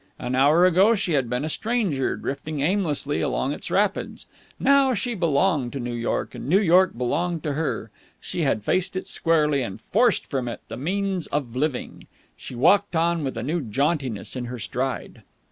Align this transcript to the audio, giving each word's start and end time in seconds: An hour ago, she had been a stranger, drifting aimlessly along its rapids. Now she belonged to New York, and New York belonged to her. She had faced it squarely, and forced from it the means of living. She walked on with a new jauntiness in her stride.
An 0.17 0.33
hour 0.33 0.65
ago, 0.65 0.95
she 0.95 1.11
had 1.13 1.29
been 1.29 1.45
a 1.45 1.47
stranger, 1.47 2.15
drifting 2.17 2.59
aimlessly 2.59 3.21
along 3.21 3.53
its 3.53 3.69
rapids. 3.69 4.25
Now 4.59 4.95
she 4.95 5.13
belonged 5.13 5.73
to 5.73 5.79
New 5.79 5.93
York, 5.93 6.33
and 6.33 6.47
New 6.49 6.59
York 6.59 6.97
belonged 6.97 7.43
to 7.43 7.53
her. 7.53 7.91
She 8.19 8.41
had 8.41 8.63
faced 8.63 8.95
it 8.95 9.07
squarely, 9.07 9.61
and 9.61 9.79
forced 9.79 10.25
from 10.27 10.47
it 10.47 10.61
the 10.69 10.75
means 10.75 11.27
of 11.27 11.55
living. 11.55 12.07
She 12.35 12.55
walked 12.55 12.95
on 12.95 13.23
with 13.23 13.37
a 13.37 13.43
new 13.43 13.61
jauntiness 13.61 14.35
in 14.35 14.45
her 14.45 14.57
stride. 14.57 15.21